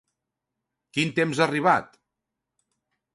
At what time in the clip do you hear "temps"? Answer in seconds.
1.19-1.41